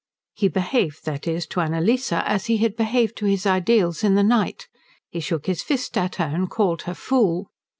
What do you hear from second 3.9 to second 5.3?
in the night; he